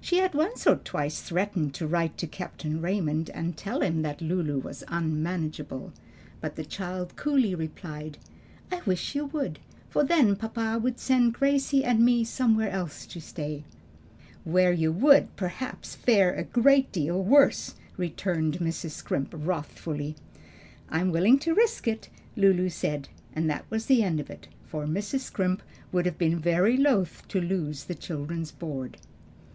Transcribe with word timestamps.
She 0.00 0.16
had 0.16 0.32
once 0.32 0.66
or 0.66 0.76
twice 0.76 1.20
threatened 1.20 1.74
to 1.74 1.86
write 1.86 2.16
to 2.16 2.26
Captain 2.26 2.80
Raymond 2.80 3.28
and 3.34 3.54
tell 3.54 3.82
him 3.82 4.00
that 4.00 4.22
Lulu 4.22 4.58
was 4.60 4.82
unmanageable, 4.88 5.92
but 6.40 6.56
the 6.56 6.64
child 6.64 7.14
coolly 7.16 7.54
replied, 7.54 8.16
"I 8.72 8.80
wish 8.86 9.14
you 9.14 9.26
would; 9.26 9.58
for 9.90 10.02
then 10.04 10.36
papa 10.36 10.80
would 10.82 10.98
send 10.98 11.34
Gracie 11.34 11.84
and 11.84 12.02
me 12.02 12.24
somewhere 12.24 12.70
else 12.70 13.04
to 13.08 13.20
stay." 13.20 13.62
"Where 14.42 14.72
you 14.72 14.90
would, 14.90 15.36
perhaps, 15.36 15.94
fare 15.94 16.32
a 16.32 16.44
great 16.44 16.90
deal 16.90 17.22
worse," 17.22 17.74
returned 17.98 18.60
Mrs. 18.60 18.92
Scrimp 18.92 19.28
wrathfully. 19.36 20.16
"I 20.88 21.00
am 21.02 21.12
willing 21.12 21.38
to 21.40 21.52
risk 21.52 21.86
it," 21.86 22.08
Lulu 22.36 22.70
said; 22.70 23.10
and 23.34 23.50
that 23.50 23.66
was 23.68 23.84
the 23.84 24.02
end 24.02 24.18
of 24.18 24.30
it, 24.30 24.48
for 24.64 24.86
Mrs. 24.86 25.20
Scrimp 25.20 25.62
would 25.92 26.06
have 26.06 26.16
been 26.16 26.38
very 26.40 26.78
loath 26.78 27.28
to 27.28 27.38
lose 27.38 27.84
the 27.84 27.94
children's 27.94 28.50
board. 28.50 28.96